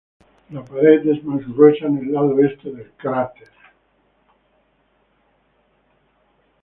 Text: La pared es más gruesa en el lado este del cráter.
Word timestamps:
La 0.49 0.63
pared 0.65 1.05
es 1.07 1.23
más 1.23 1.47
gruesa 1.47 1.85
en 1.85 1.99
el 1.99 2.11
lado 2.11 2.35
este 2.43 2.71
del 2.71 2.91
cráter. 2.97 3.49